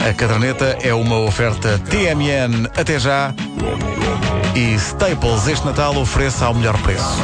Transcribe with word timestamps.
A 0.00 0.14
caderneta 0.14 0.78
é 0.82 0.94
uma 0.94 1.18
oferta 1.18 1.78
TMN 1.78 2.66
até 2.76 2.98
já 2.98 3.34
e 4.54 4.74
Staples 4.74 5.46
este 5.46 5.66
Natal 5.66 5.96
ofereça 5.96 6.46
ao 6.46 6.54
melhor 6.54 6.76
preço. 6.82 7.18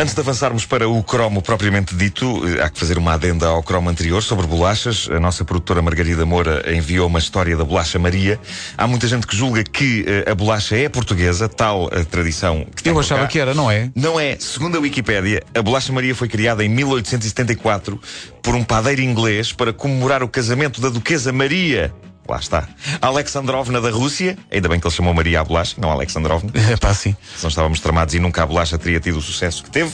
Antes 0.00 0.14
de 0.14 0.20
avançarmos 0.22 0.64
para 0.64 0.88
o 0.88 1.02
cromo 1.02 1.42
propriamente 1.42 1.94
dito, 1.94 2.24
eh, 2.48 2.62
há 2.62 2.70
que 2.70 2.80
fazer 2.80 2.96
uma 2.96 3.12
adenda 3.12 3.48
ao 3.48 3.62
cromo 3.62 3.90
anterior 3.90 4.22
sobre 4.22 4.46
bolachas. 4.46 5.06
A 5.10 5.20
nossa 5.20 5.44
produtora 5.44 5.82
Margarida 5.82 6.24
Moura 6.24 6.64
enviou 6.74 7.06
uma 7.06 7.18
história 7.18 7.54
da 7.54 7.66
bolacha 7.66 7.98
Maria. 7.98 8.40
Há 8.78 8.86
muita 8.86 9.06
gente 9.06 9.26
que 9.26 9.36
julga 9.36 9.62
que 9.62 10.00
uh, 10.00 10.30
a 10.30 10.34
bolacha 10.34 10.74
é 10.74 10.88
portuguesa, 10.88 11.50
tal 11.50 11.90
a 11.92 12.02
tradição 12.02 12.66
que 12.74 12.88
Eu 12.88 12.98
achava 12.98 13.26
que 13.26 13.38
era, 13.38 13.52
não 13.52 13.70
é? 13.70 13.90
Não 13.94 14.18
é. 14.18 14.38
Segundo 14.40 14.78
a 14.78 14.80
Wikipédia, 14.80 15.42
a 15.54 15.60
bolacha 15.60 15.92
Maria 15.92 16.14
foi 16.14 16.28
criada 16.28 16.64
em 16.64 16.68
1874 16.70 18.00
por 18.42 18.54
um 18.54 18.64
padeiro 18.64 19.02
inglês 19.02 19.52
para 19.52 19.70
comemorar 19.70 20.22
o 20.22 20.28
casamento 20.28 20.80
da 20.80 20.88
duquesa 20.88 21.30
Maria 21.30 21.92
Lá 22.30 22.38
está. 22.38 22.68
A 23.02 23.08
Alexandrovna 23.08 23.80
da 23.80 23.90
Rússia, 23.90 24.38
ainda 24.52 24.68
bem 24.68 24.78
que 24.78 24.86
ele 24.86 24.94
chamou 24.94 25.12
Maria 25.12 25.40
a 25.40 25.44
bolacha, 25.44 25.74
não 25.78 25.90
a 25.90 25.94
Alexandrovna. 25.94 26.52
É 26.70 26.76
pá, 26.76 26.94
sim. 26.94 27.16
Se 27.36 27.42
não 27.42 27.48
estávamos 27.48 27.80
tramados 27.80 28.14
e 28.14 28.20
nunca 28.20 28.44
a 28.44 28.46
bolacha 28.46 28.78
teria 28.78 29.00
tido 29.00 29.18
o 29.18 29.20
sucesso 29.20 29.64
que 29.64 29.70
teve. 29.70 29.92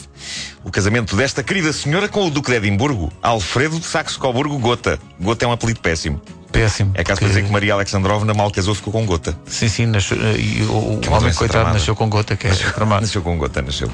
O 0.63 0.71
casamento 0.71 1.17
desta 1.17 1.43
querida 1.43 1.73
senhora 1.73 2.09
com 2.09 2.27
o 2.27 2.31
Duque 2.31 2.51
de 2.51 2.59
Edimburgo, 2.59 3.11
Alfredo 3.23 3.81
de 3.81 3.87
Saxe-Coburgo 3.87 4.59
Gota. 4.59 4.99
Gota 5.19 5.47
é 5.47 5.49
um 5.49 5.53
apelido 5.53 5.81
péssimo. 5.81 6.21
Péssimo. 6.57 6.91
É 6.95 7.05
caso 7.05 7.21
para 7.21 7.29
dizer 7.29 7.45
que 7.45 7.53
Maria 7.53 7.75
Alexandrovna 7.75 8.33
mal 8.35 8.51
casou 8.51 8.75
ficou 8.75 8.93
com 8.93 9.05
gota. 9.05 9.37
Sim, 9.47 9.69
sim, 9.69 9.87
nasceu, 9.87 10.17
e 10.37 10.63
o, 10.63 10.73
o 10.73 11.13
homem 11.13 11.33
coitado 11.33 11.49
tramada. 11.49 11.75
nasceu 11.75 11.95
com 11.95 12.09
gota, 12.09 12.37
que 12.37 12.47
é 12.47 12.51
tramado. 12.51 13.03
Nasceu 13.03 13.23
com 13.23 13.37
gota, 13.37 13.63
nasceu. 13.63 13.91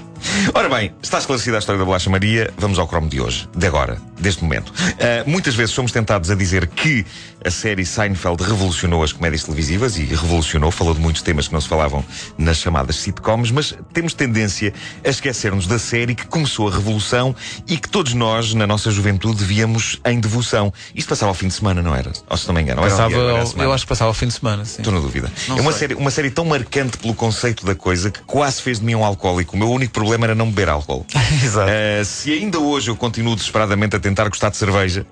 Ora 0.55 0.69
bem, 0.69 0.93
está 1.03 1.19
esclarecida 1.19 1.57
a 1.57 1.59
história 1.59 1.79
da 1.79 1.85
bolacha 1.85 2.09
Maria, 2.09 2.53
vamos 2.57 2.79
ao 2.79 2.87
cromo 2.87 3.09
de 3.09 3.21
hoje, 3.21 3.49
de 3.57 3.67
agora, 3.67 3.99
deste 4.19 4.45
momento. 4.45 4.71
Uh, 4.71 5.29
muitas 5.29 5.55
vezes 5.55 5.75
somos 5.75 5.91
tentados 5.91 6.31
a 6.31 6.35
dizer 6.35 6.69
que 6.69 7.05
a 7.45 7.51
série 7.51 7.85
Seinfeld 7.85 8.43
revolucionou 8.43 9.03
as 9.03 9.13
comédias 9.13 9.43
televisivas 9.43 9.97
e 9.97 10.05
revolucionou, 10.05 10.71
falou 10.71 10.95
de 10.95 11.01
muitos 11.01 11.23
temas 11.23 11.49
que 11.49 11.55
não 11.55 11.61
se 11.61 11.69
falavam 11.69 12.05
nas 12.39 12.59
chamadas 12.59 12.97
sitcoms, 12.97 13.51
mas 13.51 13.75
temos 13.93 14.15
tendência 14.15 14.73
a 15.05 15.09
esquecer-nos 15.09 15.67
da 15.67 15.79
série 15.79 16.15
que 16.15 16.27
começou 16.27 16.69
a 16.69 16.73
revolução 16.73 17.35
e 17.67 17.77
que 17.77 17.89
todos 17.89 18.15
nós, 18.15 18.55
na 18.55 18.67
nossa 18.67 18.91
juventude, 18.91 19.45
víamos 19.45 20.01
em 20.05 20.21
devoção. 20.21 20.73
Isto 20.95 21.09
passava 21.09 21.31
ao 21.31 21.35
fim 21.35 21.49
de 21.49 21.55
semana, 21.55 21.83
não 21.83 21.95
era? 21.95 22.13
Ou 22.31 22.37
se 22.37 22.47
não 22.53 22.61
me 22.61 22.63
engano, 22.63 22.83
passava, 22.83 23.15
era 23.15 23.43
um 23.43 23.45
dia, 23.45 23.63
eu 23.65 23.73
acho 23.73 23.85
que 23.85 23.89
passava 23.89 24.11
ao 24.11 24.15
fim 24.15 24.27
de 24.27 24.35
semana, 24.35 24.65
sim. 24.65 24.83
Estou 24.83 24.93
na 24.93 25.01
dúvida. 25.01 25.33
Não 25.49 25.59
é 25.59 25.61
uma 25.61 25.73
série, 25.73 25.95
uma 25.95 26.11
série 26.11 26.31
tão 26.31 26.45
marcante 26.45 26.99
pelo 26.99 27.15
conceito 27.15 27.65
da 27.65 27.75
coisa 27.75 28.11
que 28.11 28.21
quase 28.21 28.61
fez 28.61 28.79
de 28.79 28.85
mim 28.85 28.95
um 28.95 29.05
alcoólico. 29.05 29.57
O 29.57 29.59
meu 29.59 29.71
único 29.71 29.93
problema 29.93 30.27
era 30.27 30.35
não 30.35 30.49
beber 30.49 30.69
álcool. 30.69 31.07
Exato. 31.43 31.71
Uh, 31.71 32.05
se 32.05 32.33
ainda 32.33 32.59
hoje 32.59 32.91
eu 32.91 32.97
continuo 32.97 33.35
desesperadamente 33.35 33.97
a 33.97 34.01
tentar 34.01 34.29
gostar 34.29 34.51
de 34.51 34.57
cerveja, 34.57 35.07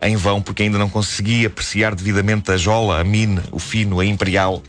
em 0.00 0.16
vão, 0.16 0.40
porque 0.40 0.62
ainda 0.62 0.78
não 0.78 0.88
consegui 0.88 1.44
apreciar 1.46 1.94
devidamente 1.94 2.50
a 2.52 2.56
jola, 2.56 3.00
a 3.00 3.04
mine, 3.04 3.40
o 3.50 3.58
fino, 3.58 4.00
a 4.00 4.04
imperial. 4.04 4.62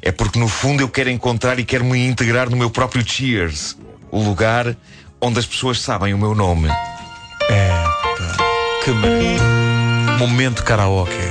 É 0.00 0.12
porque 0.12 0.38
no 0.38 0.48
fundo 0.48 0.82
eu 0.82 0.88
quero 0.88 1.10
encontrar 1.10 1.58
e 1.58 1.64
quero 1.64 1.84
me 1.84 2.06
integrar 2.06 2.50
no 2.50 2.56
meu 2.56 2.70
próprio 2.70 3.06
Cheers, 3.06 3.76
o 4.10 4.22
lugar 4.22 4.76
onde 5.20 5.38
as 5.38 5.46
pessoas 5.46 5.80
sabem 5.80 6.12
o 6.12 6.18
meu 6.18 6.34
nome. 6.34 6.68
É, 7.50 7.84
que 8.84 8.90
momento 10.18 10.62
karaoke. 10.62 11.26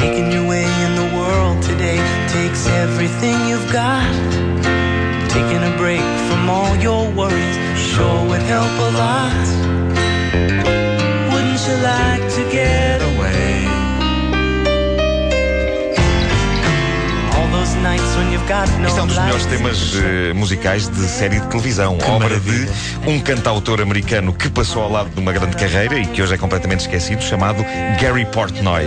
Making 0.00 0.32
your 0.32 0.46
way 0.48 0.64
in 0.64 0.94
the 0.96 1.16
world 1.16 1.62
today 1.62 1.98
takes 2.28 2.66
everything 2.66 3.36
you've 3.48 3.72
got. 3.72 4.10
Taking 5.28 5.62
a 5.62 5.74
break 5.78 6.04
from 6.28 6.50
all 6.50 6.74
your 6.76 7.10
worries 7.10 7.56
sure 7.76 8.28
would 8.28 8.42
help 8.42 8.72
a 8.78 8.90
lot. 8.98 9.61
Este 18.86 18.98
é 18.98 19.02
um 19.02 19.06
dos 19.06 19.18
melhores 19.18 19.46
temas 19.46 19.94
uh, 19.94 20.34
musicais 20.34 20.88
de 20.88 21.06
série 21.06 21.40
de 21.40 21.46
televisão. 21.48 21.96
Que 21.98 22.04
obra 22.04 22.28
maravilha. 22.28 22.70
de 23.02 23.08
um 23.08 23.20
cantautor 23.20 23.80
americano 23.80 24.32
que 24.32 24.48
passou 24.48 24.82
ao 24.82 24.90
lado 24.90 25.10
de 25.10 25.20
uma 25.20 25.32
grande 25.32 25.56
carreira 25.56 25.98
e 25.98 26.06
que 26.06 26.22
hoje 26.22 26.34
é 26.34 26.38
completamente 26.38 26.80
esquecido, 26.80 27.22
chamado 27.22 27.64
Gary 28.00 28.24
Portnoy. 28.26 28.84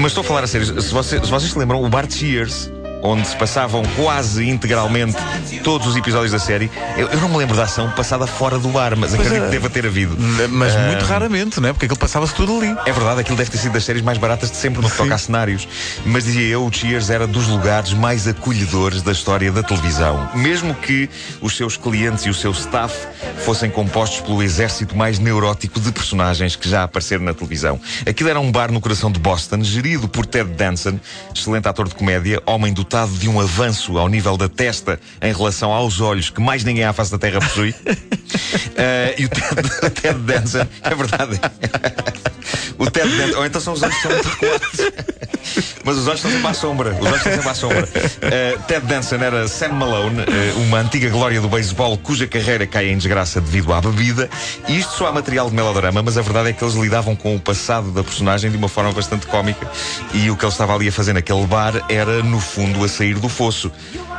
Mas 0.00 0.06
estou 0.06 0.22
a 0.22 0.24
falar 0.24 0.44
a 0.44 0.46
sério. 0.46 0.66
Se 0.66 0.92
vocês, 0.92 1.22
se 1.22 1.30
vocês 1.30 1.52
se 1.52 1.58
lembram, 1.58 1.82
o 1.82 1.88
Bart 1.88 2.10
Shears 2.12 2.70
onde 3.06 3.28
se 3.28 3.36
passavam 3.36 3.82
quase 3.94 4.48
integralmente 4.48 5.16
todos 5.62 5.86
os 5.86 5.96
episódios 5.96 6.32
da 6.32 6.38
série. 6.38 6.70
Eu, 6.96 7.08
eu 7.08 7.20
não 7.20 7.28
me 7.28 7.36
lembro 7.36 7.56
da 7.56 7.64
ação 7.64 7.90
passada 7.90 8.26
fora 8.26 8.58
do 8.58 8.68
bar, 8.68 8.96
mas 8.96 9.14
acredito 9.14 9.44
que 9.44 9.50
deva 9.50 9.70
ter 9.70 9.86
havido. 9.86 10.16
Mas 10.50 10.74
muito 10.74 11.04
raramente, 11.04 11.60
não 11.60 11.68
é? 11.68 11.72
Porque 11.72 11.86
aquilo 11.86 11.98
passava-se 11.98 12.34
tudo 12.34 12.56
ali. 12.58 12.76
É 12.84 12.92
verdade, 12.92 13.20
aquilo 13.20 13.36
deve 13.36 13.50
ter 13.50 13.58
sido 13.58 13.72
das 13.72 13.84
séries 13.84 14.02
mais 14.02 14.18
baratas 14.18 14.50
de 14.50 14.56
sempre 14.56 14.82
no 14.82 14.90
que 14.90 14.96
toca 14.96 15.14
a 15.14 15.18
cenários. 15.18 15.68
Mas 16.04 16.24
dizia 16.24 16.46
eu, 16.48 16.66
o 16.66 16.72
Cheers 16.72 17.10
era 17.10 17.26
dos 17.26 17.46
lugares 17.46 17.92
mais 17.92 18.26
acolhedores 18.26 19.02
da 19.02 19.12
história 19.12 19.52
da 19.52 19.62
televisão. 19.62 20.28
Mesmo 20.34 20.74
que 20.74 21.08
os 21.40 21.56
seus 21.56 21.76
clientes 21.76 22.24
e 22.24 22.30
o 22.30 22.34
seu 22.34 22.50
staff 22.50 22.94
fossem 23.44 23.70
compostos 23.70 24.20
pelo 24.20 24.42
exército 24.42 24.96
mais 24.96 25.18
neurótico 25.18 25.78
de 25.78 25.92
personagens 25.92 26.56
que 26.56 26.68
já 26.68 26.82
apareceram 26.82 27.24
na 27.24 27.34
televisão. 27.34 27.78
Aquilo 28.08 28.30
era 28.30 28.40
um 28.40 28.50
bar 28.50 28.72
no 28.72 28.80
coração 28.80 29.12
de 29.12 29.20
Boston, 29.20 29.62
gerido 29.62 30.08
por 30.08 30.26
Ted 30.26 30.50
Danson, 30.50 30.98
excelente 31.34 31.68
ator 31.68 31.88
de 31.88 31.94
comédia, 31.94 32.42
homem 32.46 32.72
dotado 32.72 32.95
dotado 32.96 33.12
de 33.18 33.28
um 33.28 33.38
avanço 33.38 33.98
ao 33.98 34.08
nível 34.08 34.38
da 34.38 34.48
testa 34.48 34.98
em 35.20 35.30
relação 35.30 35.70
aos 35.70 36.00
olhos 36.00 36.30
que 36.30 36.40
mais 36.40 36.64
ninguém 36.64 36.84
à 36.84 36.94
face 36.94 37.10
da 37.10 37.18
Terra 37.18 37.40
possui. 37.40 37.70
uh, 37.70 37.74
e 39.18 39.26
o 39.26 39.28
Ted, 39.28 39.90
Ted 40.00 40.18
Danson, 40.20 40.66
é 40.82 40.94
verdade. 40.94 41.38
o 42.78 42.90
Ted 42.90 43.14
Danson, 43.18 43.38
ou 43.38 43.44
então 43.44 43.60
são 43.60 43.74
os 43.74 43.82
olhos 43.82 43.96
que 43.96 44.02
são 44.02 44.10
muito. 44.12 45.15
Mas 45.86 45.98
os 45.98 46.08
olhos 46.08 46.18
estão 46.18 46.32
sempre 46.32 46.48
à 46.48 46.54
sombra. 46.54 46.90
Os 46.90 47.06
olhos 47.06 47.16
estão 47.18 47.32
sempre 47.32 47.48
à 47.48 47.54
sombra. 47.54 47.84
Uh, 47.84 48.62
Ted 48.66 48.86
Danson 48.86 49.16
era 49.16 49.46
Sam 49.46 49.68
Malone, 49.68 50.22
uh, 50.22 50.60
uma 50.62 50.80
antiga 50.80 51.08
glória 51.08 51.40
do 51.40 51.48
beisebol 51.48 51.96
cuja 51.98 52.26
carreira 52.26 52.66
cai 52.66 52.88
em 52.88 52.96
desgraça 52.96 53.40
devido 53.40 53.72
à 53.72 53.80
bebida. 53.80 54.28
E 54.68 54.78
isto 54.78 54.94
só 54.94 55.06
há 55.06 55.12
material 55.12 55.48
de 55.48 55.54
melodrama, 55.54 56.02
mas 56.02 56.18
a 56.18 56.22
verdade 56.22 56.48
é 56.48 56.52
que 56.52 56.64
eles 56.64 56.74
lidavam 56.74 57.14
com 57.14 57.36
o 57.36 57.40
passado 57.40 57.92
da 57.92 58.02
personagem 58.02 58.50
de 58.50 58.56
uma 58.56 58.68
forma 58.68 58.90
bastante 58.90 59.28
cómica. 59.28 59.70
E 60.12 60.28
o 60.28 60.36
que 60.36 60.44
ele 60.44 60.52
estava 60.52 60.74
ali 60.74 60.88
a 60.88 60.92
fazer 60.92 61.12
naquele 61.12 61.46
bar 61.46 61.74
era, 61.88 62.20
no 62.20 62.40
fundo, 62.40 62.82
a 62.84 62.88
sair 62.88 63.14
do 63.14 63.28
fosso. 63.28 63.70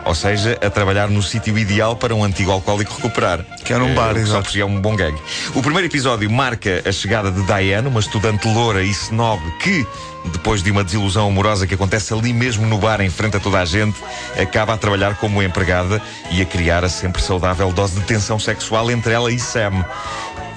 Ou 0.06 0.16
seja, 0.16 0.58
a 0.62 0.70
trabalhar 0.70 1.10
no 1.10 1.22
sítio 1.22 1.58
ideal 1.58 1.98
para 1.98 2.16
um 2.16 2.24
antigo 2.24 2.50
alcoólico 2.50 2.96
recuperar. 2.96 3.44
Que 3.66 3.74
era 3.74 3.84
um 3.84 3.94
bar, 3.94 4.16
uh, 4.16 4.20
exato. 4.20 4.50
Só 4.50 4.60
é 4.60 4.64
um 4.64 4.80
bom 4.80 4.96
gag. 4.96 5.18
O 5.54 5.62
primeiro 5.62 5.86
episódio 5.88 6.32
marca 6.32 6.82
a 6.86 6.92
chegada 6.94 7.30
de 7.30 7.42
Diane, 7.44 7.90
uma 7.90 8.00
estudante 8.00 8.48
loura 8.48 8.82
e 8.84 8.90
snob 8.90 9.42
que, 9.60 9.86
depois 10.32 10.64
de 10.64 10.72
uma 10.72 10.84
desilusão 10.84 11.28
amorosa 11.28 11.57
que 11.66 11.74
acontece 11.74 12.14
ali 12.14 12.34
mesmo 12.34 12.68
no 12.68 12.78
bar, 12.78 13.02
em 13.02 13.10
frente 13.10 13.38
a 13.38 13.40
toda 13.40 13.60
a 13.60 13.66
gente, 13.66 13.98
acaba 14.40 14.74
a 14.74 14.78
trabalhar 14.78 15.16
como 15.16 15.42
empregada 15.42 16.02
e 16.30 16.42
a 16.42 16.46
criar 16.46 16.84
a 16.84 16.90
sempre 16.90 17.22
saudável 17.22 17.72
dose 17.72 18.00
de 18.00 18.06
tensão 18.06 18.38
sexual 18.38 18.92
entre 18.92 19.14
ela 19.14 19.32
e 19.32 19.40
Sam. 19.40 19.86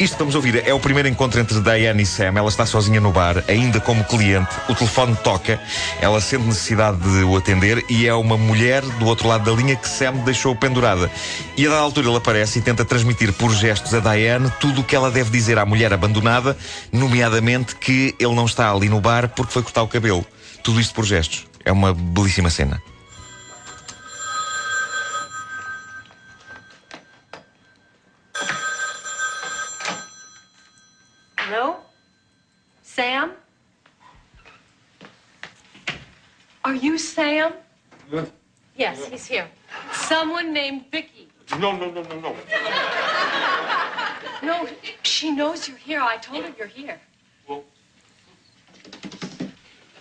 Isto 0.01 0.17
vamos 0.17 0.35
ouvir 0.35 0.67
é 0.67 0.73
o 0.73 0.81
primeiro 0.81 1.11
encontro 1.11 1.39
entre 1.39 1.61
Diane 1.61 2.05
e 2.05 2.07
Sam. 2.07 2.33
Ela 2.35 2.49
está 2.49 2.65
sozinha 2.65 3.03
no 3.03 3.13
bar, 3.13 3.45
ainda 3.47 3.79
como 3.81 4.03
cliente. 4.03 4.49
O 4.67 4.75
telefone 4.75 5.15
toca, 5.17 5.61
ela 6.01 6.23
sente 6.23 6.47
necessidade 6.47 6.97
de 6.99 7.23
o 7.23 7.37
atender 7.37 7.85
e 7.87 8.07
é 8.07 8.15
uma 8.15 8.39
mulher 8.39 8.81
do 8.81 9.05
outro 9.05 9.29
lado 9.29 9.45
da 9.45 9.53
linha 9.55 9.77
que 9.77 9.87
Sam 9.87 10.13
deixou 10.25 10.57
pendurada. 10.57 11.11
E 11.55 11.67
a 11.67 11.69
dada 11.69 11.83
altura 11.83 12.09
ele 12.09 12.17
aparece 12.17 12.59
e 12.59 12.63
tenta 12.63 12.83
transmitir 12.83 13.31
por 13.35 13.53
gestos 13.55 13.93
a 13.93 14.01
Diane 14.01 14.51
tudo 14.59 14.81
o 14.81 14.85
que 14.85 14.97
ela 14.97 15.11
deve 15.11 15.29
dizer 15.29 15.59
à 15.59 15.67
mulher 15.67 15.93
abandonada, 15.93 16.57
nomeadamente 16.91 17.77
que 17.77 18.15
ele 18.19 18.35
não 18.35 18.47
está 18.47 18.73
ali 18.73 18.89
no 18.89 19.03
bar 19.03 19.29
porque 19.29 19.53
foi 19.53 19.63
cortar 19.63 19.83
o 19.83 19.89
cabelo. 19.89 20.25
Tudo 20.63 20.81
isto 20.81 20.95
por 20.95 21.05
gestos. 21.05 21.47
É 21.65 21.73
uma 21.73 21.93
belíssima 21.93 22.51
cena. 22.51 22.81
Sam? 33.01 33.33
Are 36.65 36.75
you 36.75 36.99
Sam? 36.99 37.55
Yes. 38.13 38.29
Yes, 38.77 39.07
he's 39.09 39.27
here. 39.27 39.49
Someone 39.93 40.53
named 40.53 40.85
Vicky. 40.93 41.29
No, 41.59 41.75
no, 41.79 41.91
no, 41.91 42.03
no, 42.03 42.21
no. 42.21 42.37
No, 44.43 44.69
she 45.03 45.31
knows 45.31 45.67
you're 45.67 45.79
here. 45.79 46.03
I 46.03 46.19
told 46.19 46.45
her 46.45 46.53
you're 46.59 46.67
here. 46.67 47.01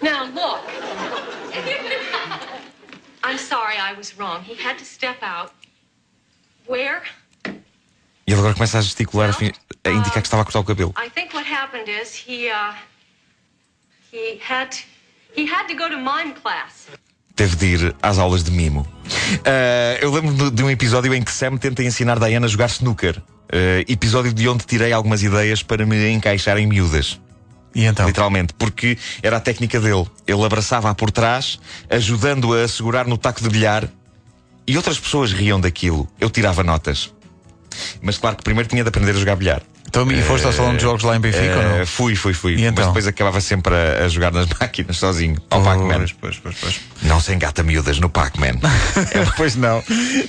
Now, 0.01 0.25
look. 0.34 0.62
I'm 3.24 3.38
sorry, 3.38 3.78
I 3.78 3.94
was 3.98 4.18
wrong. 4.18 4.44
He 4.44 4.56
had 4.56 4.78
to 4.80 4.86
step 4.86 5.18
out. 5.22 5.51
Where? 6.68 7.01
E 7.46 8.31
ele 8.31 8.40
agora 8.40 8.54
começa 8.54 8.78
a 8.78 8.81
gesticular 8.81 9.30
a, 9.31 9.90
indicar 9.90 10.22
que 10.22 10.28
estava 10.28 10.44
a 10.44 10.46
cortar 10.46 10.60
o 10.60 10.63
cabelo. 10.63 10.94
I 10.98 11.10
think 11.10 11.34
what 11.34 11.51
happened 11.51 11.90
is 11.90 12.13
he, 12.13 12.50
uh, 12.50 12.74
he 14.12 14.40
had 14.40 14.75
he 15.36 15.46
had 15.46 15.68
to 15.68 15.75
go 15.75 15.90
to 15.90 15.98
mime 15.98 16.34
class. 16.42 16.88
Teve 17.36 17.56
de 17.56 17.66
ir 17.66 17.95
às 18.02 18.19
aulas 18.19 18.44
de 18.44 18.52
mimo. 18.52 18.86
Ah, 19.45 19.98
eu 20.02 20.12
lembro 20.12 20.52
de, 20.52 20.63
um 20.63 20.69
episódio 20.69 21.13
em 21.13 21.24
que 21.24 21.31
Sam 21.31 21.57
tenta 21.57 21.84
ensinar 21.84 22.19
Diana 22.19 22.45
a 22.45 22.50
jogar 22.50 22.68
snooker. 22.68 23.22
Ah, 23.52 23.84
episódio 23.88 24.34
de 24.34 24.48
onde 24.48 24.66
tirei 24.66 24.94
algumas 24.94 25.24
ideias 25.24 25.63
para 25.63 25.86
me 25.86 26.10
encaixar 26.12 26.57
em 26.57 26.68
miúdas. 26.68 27.19
E 27.75 27.86
então? 27.86 28.07
Literalmente, 28.07 28.54
porque 28.57 28.98
era 29.21 29.38
a 29.38 29.39
técnica 29.39 29.80
dele. 29.80 30.06
Ele 30.27 30.44
abraçava-a 30.44 30.95
por 30.95 31.12
trás, 31.12 31.60
ajudando-a 31.89 32.63
a 32.63 32.68
segurar 32.68 33.06
no 33.07 33.18
taco 33.18 33.42
de 33.42 33.50
bilhar, 33.50 33.88
e 34.68 34.75
outras 34.77 35.00
pessoas 35.00 35.31
riam 35.31 35.60
daquilo. 35.60 36.07
Eu 36.19 36.30
tirava 36.30 36.63
notas. 36.63 37.13
Mas 38.01 38.18
claro 38.18 38.36
que 38.36 38.44
primeiro 38.44 38.68
tinha 38.69 38.83
de 38.83 38.89
aprender 38.89 39.12
a 39.12 39.19
jogar 39.19 39.36
bilhar. 39.36 39.62
Então, 39.88 40.12
e 40.12 40.21
foste 40.21 40.45
ao 40.45 40.54
salão 40.54 40.75
de 40.75 40.83
jogos 40.83 41.01
lá 41.04 41.16
em 41.16 41.19
Benfica 41.19 41.56
ou 41.56 41.62
Eh, 41.63 41.80
não? 41.80 41.86
fui, 41.88 42.16
fui, 42.16 42.31
fui. 42.31 42.54
E 42.56 42.66
então? 42.66 42.74
Mas 42.75 42.86
depois 42.88 43.07
acabava 43.07 43.42
sempre 43.42 43.74
a, 43.74 44.06
a 44.06 44.07
jogar 44.07 44.31
nas 44.31 44.45
máquinas 44.62 44.98
sozinho. 44.98 45.38
Ao 45.50 45.63
Pac-Man. 45.63 46.06
Pois, 46.21 46.38
pois, 46.38 46.56
pois. 46.62 46.80
Não 47.01 47.19
se 47.19 47.33
engata 47.33 47.63
miúdas 47.63 48.00
no 48.00 48.07
Pac-Man. 48.07 48.60
É 49.12 49.25
Pois 49.36 49.56
não. 49.56 49.81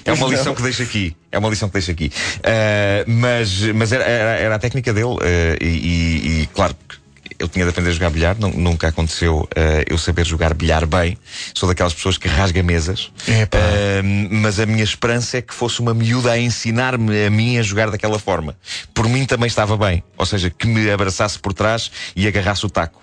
É 0.07 0.13
uma 0.15 0.29
lição 0.29 0.55
que 0.55 0.63
deixo 0.63 0.83
aqui. 0.83 1.15
É 1.31 1.39
uma 1.39 1.51
lição 1.51 1.69
que 1.69 1.75
deixo 1.75 1.91
aqui. 1.91 2.11
Uh, 2.39 3.11
mas 3.11 3.61
mas 3.75 3.93
era, 3.93 4.05
era, 4.05 4.31
era 4.39 4.55
a 4.55 4.59
técnica 4.59 4.95
dele. 4.95 5.07
uh, 5.09 5.19
e, 5.61 5.67
e- 5.67 6.43
e, 6.43 6.47
claro 6.55 6.75
que 6.89 6.97
eu 7.41 7.49
tinha 7.49 7.65
de 7.65 7.71
aprender 7.71 7.91
a 7.91 7.93
jogar 7.93 8.11
bilhar. 8.11 8.37
Nu- 8.39 8.53
nunca 8.53 8.89
aconteceu 8.89 9.41
uh, 9.41 9.49
eu 9.89 9.99
saber 9.99 10.25
jogar 10.27 10.55
bilhar 10.55 10.87
bem. 10.87 11.19
Sou 11.55 11.69
daquelas 11.69 11.95
pessoas 11.95 12.17
que 12.19 12.29
rasga 12.29 12.63
mesas. 12.63 13.11
Uh, 13.57 14.31
mas 14.31 14.61
a 14.61 14.67
minha 14.67 14.85
esperança 14.85 15.39
é 15.39 15.43
que 15.43 15.55
fosse 15.55 15.81
uma 15.81 15.95
miúda 15.95 16.31
a 16.33 16.39
ensinar-me 16.39 17.27
a 17.27 17.31
mim 17.31 17.59
a 17.59 17.63
jogar 17.63 17.91
daquela 17.91 18.19
forma. 18.19 18.55
Por 18.95 19.09
mim 19.09 19.25
também 19.25 19.47
estava 19.47 19.77
bem. 19.77 20.05
Ou 20.17 20.27
seja, 20.27 20.51
que 20.51 20.67
me 20.67 20.91
abraçasse 20.91 21.39
por 21.39 21.53
trás 21.53 21.91
e 22.15 22.29
agarrasse 22.29 22.65
o 22.67 22.71
taco. 22.71 23.01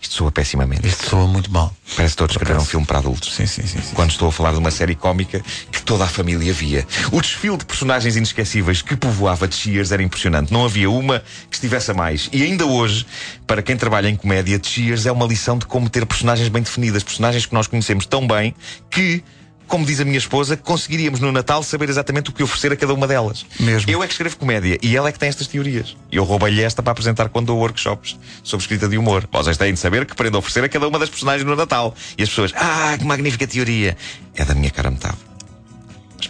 Isto 0.00 0.14
soa 0.14 0.32
pessimamente. 0.32 0.86
Isto 0.86 1.10
soa 1.10 1.26
muito 1.26 1.50
mal. 1.52 1.74
Parece 1.96 1.96
que 1.96 2.04
estou 2.04 2.24
a 2.24 2.28
descrever 2.28 2.58
um 2.58 2.64
filme 2.64 2.86
para 2.86 2.98
adultos 2.98 3.34
Sim, 3.34 3.46
sim, 3.46 3.66
sim. 3.66 3.82
sim. 3.82 3.94
quando 3.94 4.10
estou 4.10 4.28
a 4.28 4.32
falar 4.32 4.52
de 4.52 4.58
uma 4.58 4.70
série 4.70 4.94
cómica 4.94 5.42
que 5.70 5.82
toda 5.82 6.04
a 6.04 6.06
família 6.06 6.52
via. 6.52 6.86
O 7.12 7.20
desfile 7.20 7.56
de 7.58 7.66
personagens 7.66 8.16
inesquecíveis 8.16 8.80
que 8.80 8.96
povoava 8.96 9.46
de 9.46 9.54
Cheers 9.54 9.92
era 9.92 10.02
impressionante. 10.02 10.52
Não 10.52 10.64
havia 10.64 10.90
uma 10.90 11.20
que 11.50 11.56
estivesse 11.56 11.90
a 11.90 11.94
mais. 11.94 12.30
E 12.32 12.42
ainda 12.42 12.64
hoje, 12.64 13.06
para 13.46 13.60
quem 13.60 13.76
trabalha 13.76 14.08
em 14.08 14.16
comédia, 14.16 14.58
Cheers 14.62 15.04
é 15.04 15.12
uma 15.12 15.26
lição 15.26 15.58
de 15.58 15.66
como 15.66 15.90
ter 15.90 16.06
personagens 16.06 16.48
bem 16.48 16.62
definidas, 16.62 17.02
personagens 17.02 17.44
que 17.44 17.52
nós 17.52 17.66
conhecemos 17.66 18.06
tão 18.06 18.26
bem 18.26 18.54
que. 18.90 19.22
Como 19.70 19.86
diz 19.86 20.00
a 20.00 20.04
minha 20.04 20.18
esposa, 20.18 20.56
conseguiríamos 20.56 21.20
no 21.20 21.30
Natal 21.30 21.62
saber 21.62 21.88
exatamente 21.88 22.28
o 22.28 22.32
que 22.32 22.42
oferecer 22.42 22.72
a 22.72 22.76
cada 22.76 22.92
uma 22.92 23.06
delas. 23.06 23.46
Mesmo. 23.60 23.88
Eu 23.88 24.02
é 24.02 24.06
que 24.08 24.12
escrevo 24.12 24.36
comédia 24.36 24.76
e 24.82 24.96
ela 24.96 25.08
é 25.08 25.12
que 25.12 25.18
tem 25.18 25.28
estas 25.28 25.46
teorias. 25.46 25.96
Eu 26.10 26.24
roubei-lhe 26.24 26.60
esta 26.60 26.82
para 26.82 26.90
apresentar 26.90 27.28
quando 27.28 27.46
dou 27.46 27.58
workshops 27.58 28.18
sobre 28.42 28.64
escrita 28.64 28.88
de 28.88 28.98
humor. 28.98 29.28
Vocês 29.30 29.56
têm 29.56 29.72
de 29.72 29.78
saber 29.78 30.06
que 30.06 30.16
prendo 30.16 30.36
a 30.36 30.40
oferecer 30.40 30.64
a 30.64 30.68
cada 30.68 30.88
uma 30.88 30.98
das 30.98 31.08
personagens 31.08 31.48
no 31.48 31.54
Natal. 31.54 31.94
E 32.18 32.22
as 32.24 32.28
pessoas, 32.28 32.52
ah, 32.56 32.96
que 32.98 33.04
magnífica 33.04 33.46
teoria. 33.46 33.96
É 34.34 34.44
da 34.44 34.56
minha 34.56 34.72
cara 34.72 34.90
metade. 34.90 35.18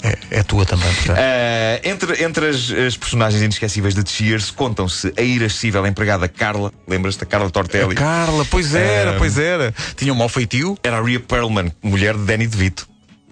É, 0.03 0.19
é 0.41 0.43
tua 0.43 0.67
também, 0.67 0.93
portanto. 0.93 1.19
Ah, 1.19 1.81
entre 1.83 2.23
entre 2.23 2.47
as, 2.47 2.71
as 2.71 2.97
personagens 2.99 3.41
inesquecíveis 3.43 3.95
de 3.95 4.07
Cheers, 4.07 4.51
contam-se 4.51 5.15
a 5.17 5.23
irascível 5.23 5.87
empregada 5.87 6.29
Carla. 6.29 6.71
Lembras-te 6.87 7.21
da 7.21 7.27
Carla 7.27 7.49
Tortelli? 7.49 7.95
Carla, 7.95 8.45
pois 8.45 8.75
era, 8.75 9.15
pois 9.15 9.39
era. 9.39 9.75
Tinha 9.97 10.13
um 10.13 10.17
mau 10.17 10.29
feitio. 10.29 10.77
Era 10.83 10.99
a 10.99 11.03
Rhea 11.03 11.21
Perlman, 11.21 11.73
mulher 11.83 12.19
de 12.19 12.25
Danny 12.25 12.47
DeVito. 12.47 12.91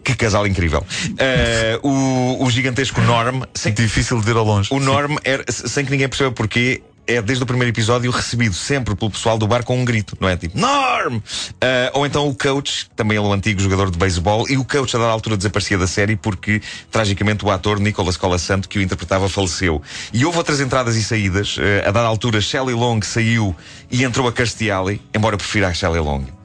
Que 0.09 0.15
casal 0.15 0.47
incrível. 0.47 0.83
Ah, 1.19 1.79
o, 1.83 2.43
o 2.43 2.51
gigantesco 2.51 2.99
Norm, 3.03 3.43
sem, 3.55 3.75
Difícil 3.75 4.19
de 4.19 4.25
ver 4.25 4.37
ao 4.37 4.45
longe. 4.45 4.73
O 4.73 4.81
Norm, 4.81 5.17
era, 5.23 5.45
sem 5.53 5.85
que 5.85 5.91
ninguém 5.91 6.09
perceba 6.09 6.33
porquê, 6.33 6.81
é 7.07 7.21
desde 7.21 7.45
o 7.45 7.47
primeiro 7.47 7.71
episódio 7.71 8.11
recebido 8.11 8.55
sempre 8.55 8.97
pelo 8.97 9.11
pessoal 9.11 9.37
do 9.37 9.47
bar 9.47 9.63
com 9.65 9.79
um 9.79 9.85
grito, 9.85 10.17
não 10.19 10.27
é? 10.27 10.35
Tipo, 10.35 10.59
Norm! 10.59 11.21
Ah, 11.61 11.91
ou 11.93 12.07
então 12.07 12.27
o 12.27 12.35
coach, 12.35 12.89
também 12.97 13.19
ele 13.19 13.27
é 13.27 13.29
o 13.29 13.33
antigo 13.35 13.61
jogador 13.61 13.91
de 13.91 13.99
beisebol, 13.99 14.49
e 14.49 14.57
o 14.57 14.65
coach 14.65 14.97
a 14.97 14.99
dada 14.99 15.13
altura 15.13 15.37
desaparecia 15.37 15.77
da 15.77 15.87
série 15.87 16.17
porque, 16.17 16.63
tragicamente, 16.91 17.45
o 17.45 17.51
ator 17.51 17.79
Nicolas 17.79 18.17
Colasanto, 18.17 18.67
que 18.67 18.79
o 18.79 18.83
interpretava, 18.83 19.29
faleceu. 19.29 19.83
E 20.11 20.25
houve 20.25 20.39
outras 20.39 20.59
entradas 20.59 20.97
e 20.97 21.05
saídas. 21.05 21.59
Ah, 21.59 21.91
a 21.91 21.93
dada 21.93 22.09
altura, 22.09 22.41
Shelley 22.41 22.75
Long 22.75 23.03
saiu 23.03 23.55
e 23.91 24.05
entrou 24.05 24.27
a 24.27 24.75
Alley, 24.75 25.03
embora 25.15 25.35
eu 25.35 25.39
prefira 25.39 25.69
a 25.69 25.75
Shelley 25.75 26.01
Long. 26.01 26.38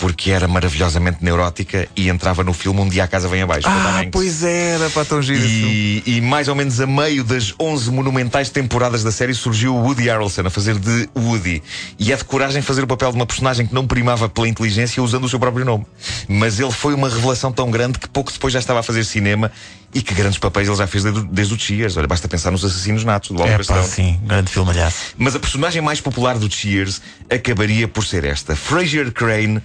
Porque 0.00 0.30
era 0.30 0.48
maravilhosamente 0.48 1.18
neurótica 1.22 1.86
e 1.94 2.08
entrava 2.08 2.42
no 2.42 2.52
filme 2.52 2.80
Um 2.80 2.88
Dia 2.88 3.04
a 3.04 3.06
Casa 3.06 3.28
Vem 3.28 3.42
Abaixo. 3.42 3.68
Ah, 3.68 4.02
pois 4.10 4.42
era, 4.42 4.88
para 4.90 5.04
tão 5.04 5.22
giro. 5.22 5.38
E, 5.44 6.02
e 6.06 6.20
mais 6.22 6.48
ou 6.48 6.54
menos 6.54 6.80
a 6.80 6.86
meio 6.86 7.22
das 7.22 7.54
11 7.60 7.90
monumentais 7.92 8.48
temporadas 8.48 9.04
da 9.04 9.12
série 9.12 9.34
surgiu 9.34 9.76
o 9.76 9.82
Woody 9.82 10.08
Harrelson 10.08 10.46
a 10.46 10.50
fazer 10.50 10.78
de 10.78 11.08
Woody. 11.14 11.62
E 11.98 12.12
é 12.12 12.16
de 12.16 12.24
coragem 12.24 12.62
fazer 12.62 12.82
o 12.82 12.86
papel 12.86 13.10
de 13.10 13.16
uma 13.16 13.26
personagem 13.26 13.66
que 13.66 13.74
não 13.74 13.86
primava 13.86 14.28
pela 14.28 14.48
inteligência 14.48 15.02
usando 15.02 15.24
o 15.24 15.28
seu 15.28 15.38
próprio 15.38 15.64
nome. 15.64 15.86
Mas 16.26 16.58
ele 16.58 16.72
foi 16.72 16.94
uma 16.94 17.08
revelação 17.08 17.52
tão 17.52 17.70
grande 17.70 17.98
que 17.98 18.08
pouco 18.08 18.32
depois 18.32 18.52
já 18.52 18.58
estava 18.58 18.80
a 18.80 18.82
fazer 18.82 19.04
cinema 19.04 19.52
e 19.92 20.00
que 20.02 20.14
grandes 20.14 20.38
papéis 20.38 20.68
ele 20.68 20.76
já 20.76 20.86
fez 20.86 21.02
desde, 21.04 21.20
o- 21.20 21.24
desde 21.24 21.54
o 21.54 21.58
Cheers. 21.58 21.96
Olha, 21.96 22.06
basta 22.06 22.28
pensar 22.28 22.50
nos 22.50 22.64
Assassinos 22.64 23.04
Natos 23.04 23.30
do 23.30 23.40
Oliver 23.42 23.60
É 23.60 23.64
pá, 23.64 23.82
sim, 23.82 24.18
grande 24.24 24.50
filme, 24.50 24.70
aliás. 24.70 24.94
Mas 25.18 25.34
a 25.34 25.38
personagem 25.40 25.82
mais 25.82 26.00
popular 26.00 26.38
do 26.38 26.50
Cheers 26.52 27.00
acabaria 27.28 27.88
por 27.88 28.04
ser 28.04 28.24
esta. 28.24 28.54
Fraser 28.54 29.12
Crane, 29.12 29.60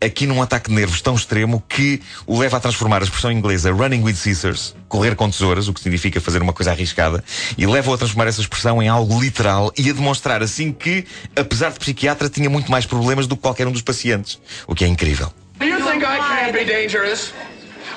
aqui 0.00 0.26
num 0.26 0.40
ataque 0.42 0.68
de 0.68 0.74
nervos 0.76 1.00
tão 1.00 1.14
extremo 1.14 1.62
que 1.68 2.00
o 2.26 2.38
leva 2.38 2.56
a 2.56 2.60
transformar 2.60 3.00
a 3.02 3.04
expressão 3.04 3.30
inglesa 3.32 3.72
running 3.72 4.02
with 4.02 4.14
scissors, 4.14 4.74
correr 4.88 5.14
com 5.16 5.28
tesouras, 5.28 5.66
o 5.68 5.72
que 5.74 5.80
significa 5.80 6.20
fazer 6.20 6.40
uma 6.42 6.52
coisa 6.52 6.70
arriscada, 6.70 7.22
e 7.56 7.66
leva-o 7.66 7.94
a 7.94 7.98
transformar 7.98 8.28
essa 8.28 8.40
expressão 8.40 8.80
em 8.82 8.88
algo 8.88 9.20
literal 9.20 9.72
e 9.76 9.90
a 9.90 9.92
demonstrar 9.92 10.42
assim 10.42 10.72
que, 10.72 11.04
apesar 11.36 11.70
de 11.72 11.78
psiquiatra, 11.80 12.28
tinha 12.28 12.48
muito 12.50 12.70
mais 12.70 12.86
problemas 12.86 13.26
do 13.26 13.34
que 13.36 13.42
qualquer 13.42 13.66
um 13.66 13.72
dos 13.72 13.82
pacientes. 13.82 14.38
O 14.66 14.74
que 14.74 14.84
é 14.84 14.88
incrível. 14.88 15.32
Do 15.58 15.64
you 15.64 15.78
think 15.84 16.04
I 16.04 16.18
can't 16.18 16.52
be 16.52 16.64
dangerous? 16.64 17.32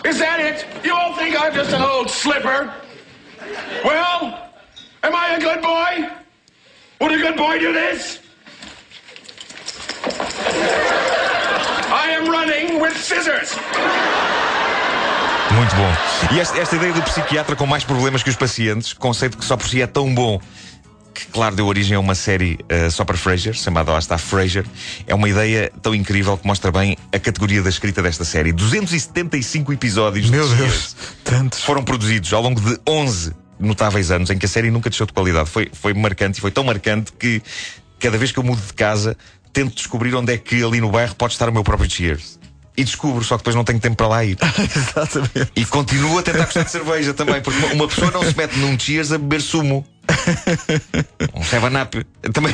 Is 0.03 0.17
that 0.17 0.39
it? 0.39 0.65
You 0.83 0.93
all 0.95 1.15
think 1.15 1.39
I'm 1.39 1.53
just 1.53 1.71
an 1.71 1.81
old 1.81 2.09
slipper? 2.09 2.73
Well, 3.85 4.49
am 5.03 5.15
I 5.15 5.35
a 5.35 5.39
good 5.39 5.61
boy? 5.61 6.09
Would 7.01 7.11
a 7.11 7.17
good 7.17 7.37
boy 7.37 7.59
do 7.59 7.71
this? 7.71 8.19
I 11.93 12.09
am 12.17 12.29
running 12.29 12.81
with 12.81 12.97
scissors. 12.97 13.55
Muito 15.53 15.75
bom. 15.75 16.35
E 16.35 16.39
esta, 16.39 16.57
esta 16.57 16.75
ideia 16.75 16.93
do 16.93 17.01
psiquiatra 17.03 17.55
com 17.55 17.65
mais 17.65 17.83
problemas 17.83 18.23
que 18.23 18.29
os 18.29 18.35
pacientes, 18.35 18.93
conceito 18.93 19.37
que 19.37 19.45
só 19.45 19.57
por 19.57 19.67
si 19.67 19.81
é 19.81 19.87
tão 19.87 20.13
bom, 20.15 20.39
claro 21.31 21.55
deu 21.55 21.65
origem 21.65 21.95
a 21.95 21.99
uma 21.99 22.15
série 22.15 22.59
eh, 22.69 22.89
só 22.89 23.05
para 23.05 23.17
Frasier, 23.17 23.53
chamada 23.53 23.91
lá 23.91 23.99
está 23.99 24.17
Frasier, 24.17 24.65
é 25.07 25.15
uma 25.15 25.29
ideia 25.29 25.71
tão 25.81 25.95
incrível 25.95 26.37
que 26.37 26.45
mostra 26.45 26.71
bem 26.71 26.97
a 27.11 27.19
categoria 27.19 27.61
da 27.61 27.69
escrita 27.69 28.01
desta 28.01 28.25
série. 28.25 28.51
275 28.51 29.73
episódios 29.73 30.25
de 30.25 30.31
Meu 30.31 30.47
Cheers 30.47 30.59
Deus, 30.59 30.95
tantos. 31.23 31.63
foram 31.63 31.83
produzidos 31.83 32.31
ao 32.33 32.41
longo 32.41 32.59
de 32.59 32.77
11 32.87 33.33
notáveis 33.59 34.11
anos 34.11 34.29
em 34.29 34.37
que 34.37 34.45
a 34.45 34.49
série 34.49 34.71
nunca 34.71 34.89
deixou 34.89 35.07
de 35.07 35.13
qualidade. 35.13 35.49
Foi, 35.49 35.69
foi 35.71 35.93
marcante 35.93 36.39
e 36.39 36.41
foi 36.41 36.51
tão 36.51 36.63
marcante 36.63 37.13
que 37.13 37.41
cada 37.99 38.17
vez 38.17 38.31
que 38.31 38.39
eu 38.39 38.43
mudo 38.43 38.61
de 38.61 38.73
casa 38.73 39.15
tento 39.53 39.75
descobrir 39.75 40.15
onde 40.15 40.33
é 40.33 40.37
que 40.37 40.63
ali 40.63 40.81
no 40.81 40.89
bairro 40.89 41.15
pode 41.15 41.33
estar 41.33 41.49
o 41.49 41.53
meu 41.53 41.63
próprio 41.63 41.89
Cheers. 41.89 42.40
E 42.77 42.83
descubro, 42.85 43.23
só 43.23 43.35
que 43.35 43.41
depois 43.41 43.55
não 43.55 43.63
tenho 43.65 43.79
tempo 43.79 43.97
para 43.97 44.07
lá 44.07 44.23
ir. 44.25 44.37
Exatamente. 44.75 45.51
E 45.55 45.65
continuo 45.65 46.17
a 46.19 46.23
tentar 46.23 46.45
gostar 46.45 46.63
de 46.63 46.71
cerveja 46.71 47.13
também, 47.13 47.41
porque 47.41 47.59
uma- 47.65 47.73
uma 47.73 47.87
pessoa 47.87 48.09
não 48.11 48.23
se 48.23 48.35
mete 48.37 48.55
num 48.57 48.79
cheers 48.79 49.11
a 49.11 49.17
beber 49.17 49.41
sumo. 49.41 49.85
Um 51.33 51.41
7-up. 51.41 52.05
Também, 52.33 52.53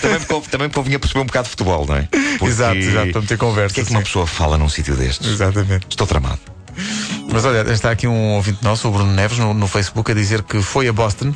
também, 0.00 0.18
me 0.18 0.26
conv- 0.26 0.46
também 0.48 0.68
me 0.68 0.74
convinha 0.74 0.98
perceber 0.98 1.20
um 1.20 1.26
bocado 1.26 1.44
de 1.44 1.50
futebol, 1.50 1.86
não 1.86 1.96
é? 1.96 2.02
Porque 2.10 2.44
Exato, 2.46 2.76
exato, 2.76 3.12
para 3.12 3.20
meter 3.20 3.38
conversa. 3.38 3.72
O 3.72 3.74
que 3.74 3.80
é 3.80 3.84
que 3.84 3.90
uma 3.90 4.02
pessoa 4.02 4.26
fala 4.26 4.58
num 4.58 4.68
sítio 4.68 4.94
destes? 4.96 5.26
Exatamente. 5.28 5.86
Estou 5.88 6.06
tramado. 6.06 6.40
Mas 7.32 7.44
olha, 7.44 7.70
está 7.72 7.90
aqui 7.90 8.06
um 8.06 8.32
ouvinte 8.34 8.62
nosso, 8.62 8.88
o 8.88 8.90
Bruno 8.90 9.12
Neves, 9.12 9.38
no, 9.38 9.52
no 9.54 9.66
Facebook, 9.68 10.10
a 10.10 10.14
dizer 10.14 10.42
que 10.42 10.60
foi 10.62 10.88
a 10.88 10.92
Boston 10.92 11.34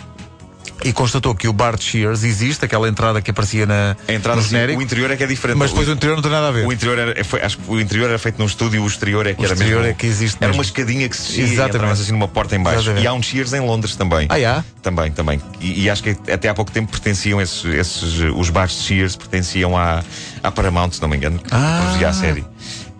e 0.85 0.93
constatou 0.93 1.35
que 1.35 1.49
o 1.49 1.53
bar 1.53 1.77
de 1.77 1.83
Cheers 1.85 2.23
existe, 2.23 2.65
aquela 2.65 2.89
entrada 2.89 3.21
que 3.21 3.31
aparecia 3.31 3.67
na, 3.67 3.97
A 4.07 4.13
entrada, 4.13 4.41
no 4.41 4.47
genérico, 4.47 4.79
o 4.79 4.83
interior 4.83 5.11
é 5.11 5.17
que 5.17 5.25
é 5.25 5.27
diferente. 5.27 5.57
mas 5.57 5.71
depois 5.71 5.89
o 5.89 5.93
interior 5.93 6.15
não 6.17 6.23
tem 6.23 6.31
nada 6.31 6.49
a 6.49 6.51
ver. 6.51 6.67
O 6.67 6.73
interior 6.73 6.99
era, 6.99 7.25
foi- 7.25 7.41
acho 7.43 7.59
que 7.59 7.71
o 7.71 7.81
interior 7.81 8.09
era 8.11 8.19
feito 8.19 8.39
num 8.39 8.47
estúdio, 8.47 8.83
o 8.83 8.87
exterior 8.87 9.27
é 9.27 9.35
que 9.35 9.41
O 9.41 9.45
era 9.45 9.55
exterior 9.55 9.79
mesmo. 9.83 9.91
é 9.93 9.95
que 9.95 10.07
existe 10.07 10.37
Era 10.39 10.49
mesmo. 10.49 10.59
uma 10.61 10.65
escadinha 10.65 11.09
que 11.09 11.17
se 11.17 11.23
descia 11.29 11.43
e 11.45 11.47
Exatamente. 11.47 11.77
entravas 11.77 12.01
assim 12.01 12.13
numa 12.13 12.29
porta 12.29 12.55
em 12.55 12.63
baixo. 12.63 12.79
Exatamente. 12.81 13.05
E 13.05 13.07
há 13.07 13.13
um 13.15 13.23
Cheers 13.23 13.53
em 13.55 13.61
Londres 13.61 13.97
também. 13.97 14.29
Ah, 14.31 14.59
há? 14.59 14.65
Também, 14.83 15.11
também. 15.11 15.41
E, 15.61 15.83
e 15.85 15.91
acho 15.91 16.03
que 16.03 16.11
até 16.31 16.49
há 16.49 16.55
pouco 16.55 16.71
tempo 16.71 16.91
pertenciam 16.91 17.41
esses, 17.41 17.65
esses 17.65 18.21
os 18.37 18.51
bares 18.51 18.75
de 18.77 18.83
Cheers 18.83 19.17
pertenciam 19.17 19.77
à, 19.77 20.05
à 20.43 20.51
Paramount, 20.53 20.91
se 20.93 21.01
não 21.03 21.09
me 21.09 21.17
engano, 21.17 21.39
que 21.39 21.49
Ah. 21.51 21.81
produzia 21.83 22.09
a 22.09 22.13
série. 22.13 22.45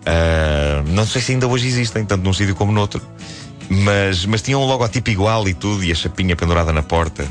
Ah, 0.05 0.83
não 0.87 1.05
sei 1.05 1.21
se 1.21 1.31
ainda 1.33 1.47
hoje 1.47 1.67
existem, 1.67 2.03
tanto 2.05 2.23
num 2.23 2.33
sítio 2.33 2.55
como 2.55 2.71
noutro. 2.71 3.01
Mas, 3.69 4.25
mas 4.25 4.41
tinham 4.41 4.61
um 4.61 4.65
logotipo 4.65 5.09
igual 5.09 5.47
e 5.47 5.53
tudo, 5.53 5.83
e 5.83 5.91
a 5.91 5.95
chapinha 5.95 6.35
pendurada 6.35 6.71
na 6.71 6.81
porta. 6.81 7.27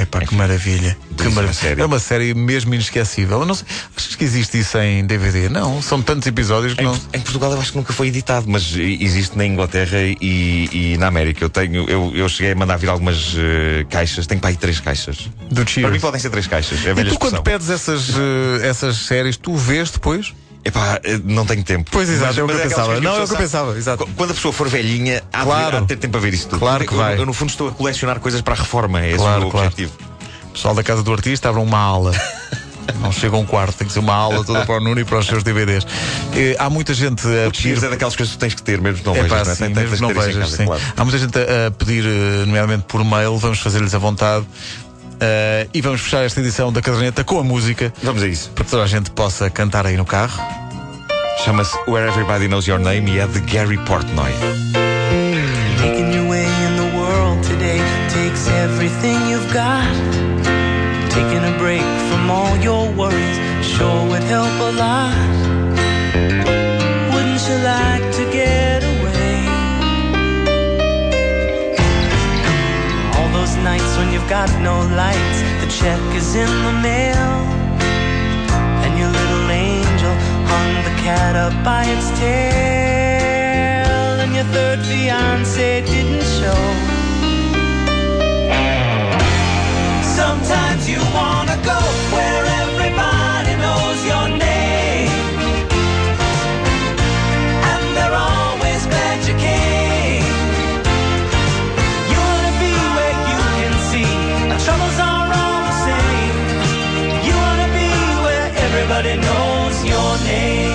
Epá, 0.00 0.20
que 0.20 0.32
maravilha. 0.34 0.96
Que 1.16 1.28
maravilha. 1.28 1.82
É 1.82 1.84
uma 1.84 1.98
série 1.98 2.32
mesmo 2.32 2.72
inesquecível. 2.72 3.44
Não 3.44 3.54
sei, 3.54 3.66
achas 3.96 4.14
que 4.14 4.22
existe 4.22 4.58
isso 4.60 4.78
em 4.78 5.04
DVD? 5.04 5.48
Não, 5.48 5.82
são 5.82 6.00
tantos 6.00 6.26
episódios 6.28 6.74
que 6.74 6.82
Em, 6.82 6.84
não. 6.84 6.94
em 7.12 7.20
Portugal 7.20 7.50
eu 7.52 7.60
acho 7.60 7.72
que 7.72 7.78
nunca 7.78 7.92
foi 7.92 8.06
editado, 8.06 8.46
mas 8.48 8.74
existe 8.76 9.36
na 9.36 9.44
Inglaterra 9.44 9.98
e, 10.00 10.68
e 10.72 10.96
na 10.98 11.08
América. 11.08 11.44
Eu 11.44 11.50
tenho, 11.50 11.84
eu, 11.90 12.12
eu 12.14 12.28
cheguei 12.28 12.52
a 12.52 12.54
mandar 12.54 12.76
vir 12.76 12.88
algumas 12.88 13.34
eh, 13.36 13.84
caixas, 13.90 14.26
tenho 14.26 14.40
para 14.40 14.50
aí 14.50 14.56
três 14.56 14.78
caixas. 14.78 15.28
Do 15.50 15.56
Para 15.62 15.66
Cheers. 15.66 15.92
mim 15.92 15.98
podem 16.00 16.20
ser 16.20 16.30
três 16.30 16.46
caixas. 16.46 16.78
É 16.86 16.90
E 16.92 16.94
tu, 16.94 17.18
quando 17.18 17.34
expressão. 17.36 17.42
pedes 17.42 17.68
essas, 17.68 18.10
eh, 18.10 18.66
essas 18.68 18.96
séries, 18.98 19.36
tu 19.36 19.56
vês 19.56 19.90
depois? 19.90 20.32
Epá, 20.68 21.00
eh, 21.02 21.20
não 21.24 21.46
tenho 21.46 21.62
tempo. 21.64 21.88
Pois, 21.90 22.08
exato, 22.08 22.40
é 22.40 22.42
o 22.42 22.46
que 22.46 22.52
eu 22.52 22.56
aquelas 22.56 22.72
pensava. 22.74 23.00
Não, 23.00 23.12
a 23.12 23.18
é 23.20 23.22
o 23.22 23.26
que 23.26 23.32
eu 23.34 23.38
pensava, 23.38 23.76
exato. 23.78 24.04
Qu- 24.04 24.10
Quando 24.16 24.30
a 24.32 24.34
pessoa 24.34 24.52
for 24.52 24.68
velhinha, 24.68 25.22
há, 25.32 25.42
Claro. 25.44 25.70
de, 25.70 25.76
há 25.76 25.80
de 25.80 25.86
ter 25.86 25.96
tempo 25.96 26.12
para 26.12 26.20
ver 26.20 26.34
isso 26.34 26.48
tudo. 26.48 26.58
Claro 26.60 26.84
que 26.86 26.92
eu, 26.92 26.98
vai. 26.98 27.18
Eu, 27.18 27.24
no 27.26 27.32
fundo, 27.32 27.50
estou 27.50 27.68
a 27.68 27.72
colecionar 27.72 28.20
coisas 28.20 28.40
para 28.40 28.54
a 28.54 28.56
reforma. 28.56 29.00
É 29.00 29.08
esse 29.08 29.16
Claro, 29.18 29.38
o 29.38 29.40
meu 29.42 29.50
claro. 29.50 29.66
objetivo. 29.66 29.92
O 30.44 30.52
pessoal 30.52 30.74
da 30.74 30.82
casa 30.82 31.02
do 31.02 31.12
artista 31.12 31.48
abre 31.48 31.60
uma 31.62 31.78
ala. 31.78 32.12
Não 33.02 33.12
chega 33.12 33.36
a 33.36 33.38
um 33.38 33.44
quarto, 33.44 33.76
tem 33.76 33.86
que 33.86 33.92
ser 33.92 33.98
uma 33.98 34.14
aula 34.14 34.42
toda 34.42 34.64
para 34.64 34.76
o 34.76 34.80
Nuno 34.80 34.98
e 34.98 35.04
para 35.04 35.18
os 35.18 35.26
seus 35.26 35.42
DVDs. 35.42 35.86
Eh, 36.34 36.56
há 36.58 36.70
muita 36.70 36.94
gente 36.94 37.22
a 37.26 37.46
O 37.48 37.54
Cheers 37.54 37.82
é 37.82 37.90
daquelas 37.90 38.16
coisas 38.16 38.32
que 38.34 38.38
tens 38.40 38.54
que 38.54 38.62
ter, 38.62 38.80
mesmo 38.80 39.00
que 39.00 39.06
não 39.06 39.14
É 39.14 39.22
vejas. 39.22 39.30
pá, 39.38 39.44
não 39.44 39.52
é? 39.52 39.54
sim, 39.54 39.74
mesmo 39.74 40.08
não 40.08 40.14
vejas, 40.14 40.50
casa, 40.50 40.64
claro. 40.64 40.82
Há 40.96 41.04
muita 41.04 41.18
gente 41.18 41.38
a, 41.38 41.66
a 41.66 41.70
pedir, 41.70 42.04
eh, 42.06 42.46
nomeadamente 42.46 42.84
por 42.88 43.04
mail, 43.04 43.36
vamos 43.36 43.58
fazer-lhes 43.60 43.94
à 43.94 43.98
vontade. 43.98 44.46
Eh, 45.20 45.66
e 45.74 45.80
vamos 45.80 46.00
fechar 46.00 46.24
esta 46.24 46.40
edição 46.40 46.72
da 46.72 46.80
caderneta 46.80 47.24
com 47.24 47.38
a 47.40 47.44
música 47.44 47.92
Vamos 48.02 48.22
a 48.22 48.28
isso. 48.28 48.50
para 48.54 48.64
que 48.64 48.70
toda 48.70 48.84
a 48.84 48.86
gente 48.86 49.10
possa 49.10 49.50
cantar 49.50 49.86
aí 49.86 49.96
no 49.96 50.04
carro. 50.04 50.40
Chama-se 51.44 51.76
Where 51.88 52.06
Everybody 52.08 52.46
Knows 52.48 52.66
Your 52.66 52.78
Name 52.78 53.10
e 53.12 53.18
é 53.18 53.26
de 53.26 53.40
Gary 53.40 53.78
Portnoy. 53.78 54.30
Making 55.80 56.12
your 56.14 56.28
way 56.28 56.44
in 56.44 56.76
the 56.76 56.96
world 56.96 57.42
today 57.46 57.80
takes 58.12 58.48
everything 58.48 59.16
you've 59.30 59.52
got. 59.52 59.86
Taking 61.10 61.44
a 61.44 61.58
break 61.58 61.82
from 62.10 62.30
all 62.30 62.56
your 62.58 62.90
worries 62.96 63.38
sure 63.62 64.08
would 64.08 64.22
help 64.24 64.50
a 64.60 64.72
lot. 64.72 65.27
Got 74.46 74.62
no 74.62 74.76
lights, 74.94 75.40
the 75.60 75.68
check 75.80 76.00
is 76.14 76.36
in 76.36 76.52
the 76.66 76.74
mail. 76.88 77.30
And 78.84 78.92
your 78.96 79.10
little 79.20 79.50
angel 79.50 80.14
hung 80.50 80.70
the 80.88 80.94
cat 81.02 81.34
up 81.34 81.54
by 81.64 81.82
its 81.94 82.08
tail. 82.20 84.12
And 84.22 84.32
your 84.36 84.48
third 84.54 84.78
fiance 84.86 85.82
didn't 85.92 86.26
show. 86.38 86.62
Sometimes 90.20 90.88
you 90.88 91.00
wanna 91.18 91.58
go 91.64 92.07
everybody 108.98 109.26
knows 109.26 109.84
your 109.84 110.18
name. 110.24 110.74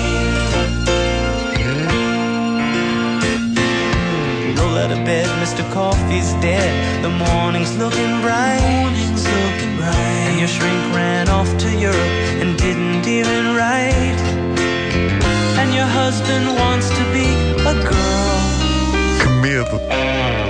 Roll 4.56 4.78
out 4.78 4.90
of 4.90 5.04
bed, 5.04 5.28
Mr. 5.42 5.62
Coffee's 5.72 6.32
dead. 6.40 7.02
The 7.02 7.10
morning's 7.10 7.76
looking 7.76 8.20
bright. 8.22 8.60
Morning's 8.80 9.24
looking 9.24 9.76
bright. 9.76 10.28
And 10.28 10.38
your 10.38 10.48
shrink 10.48 10.94
ran 10.94 11.28
off 11.28 11.50
to 11.58 11.70
Europe 11.76 12.14
and 12.40 12.56
didn't 12.56 13.06
even 13.06 13.54
write. 13.56 14.20
And 15.60 15.74
your 15.74 15.86
husband 15.86 16.46
wants 16.46 16.88
to 16.88 17.04
be 17.12 17.28
a 17.70 17.74
girl. 17.90 18.40
Que 19.20 19.28
medo. 19.42 20.43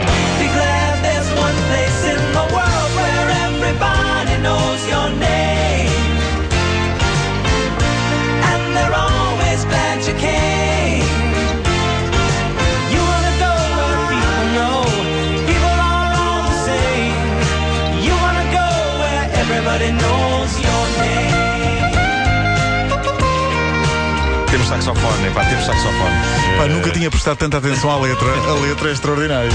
Temos 24.54 24.68
saxofone, 24.68 25.30
pá, 25.32 25.44
temos 25.46 25.66
saxofone. 25.66 26.14
Pá, 26.56 26.66
nunca 26.68 26.88
tinha 26.90 27.10
prestado 27.10 27.38
tanta 27.38 27.58
atenção 27.58 27.90
à 27.90 27.98
letra. 27.98 28.28
A 28.28 28.52
letra 28.60 28.88
é 28.88 28.92
extraordinária. 28.92 29.50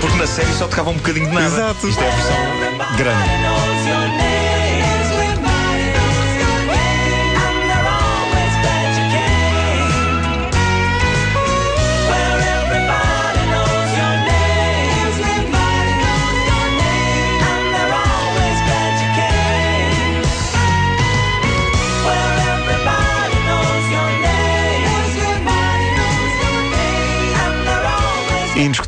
Porque 0.00 0.16
na 0.16 0.26
série 0.26 0.52
só 0.54 0.66
tocava 0.66 0.90
um 0.90 0.94
bocadinho 0.94 1.28
de 1.28 1.34
nada. 1.36 1.46
Exato. 1.46 1.86
Isto 1.86 2.02
é 2.02 2.08
a 2.08 2.10
versão 2.10 2.96
grande. 2.96 4.27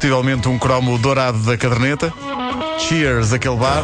Indiscutivelmente 0.01 0.49
um 0.49 0.59
cromo 0.59 0.97
dourado 0.97 1.39
da 1.41 1.59
caderneta. 1.59 2.11
Cheers, 2.79 3.35
aquele 3.35 3.57
bar. 3.57 3.83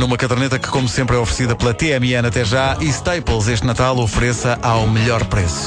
Numa 0.00 0.16
caderneta 0.16 0.58
que, 0.58 0.66
como 0.66 0.88
sempre, 0.88 1.14
é 1.14 1.20
oferecida 1.20 1.54
pela 1.54 1.72
TMN 1.72 2.26
até 2.26 2.44
já 2.44 2.76
e 2.80 2.88
Staples 2.88 3.46
este 3.46 3.64
Natal 3.64 3.96
ofereça 3.98 4.58
ao 4.60 4.88
melhor 4.88 5.24
preço. 5.26 5.62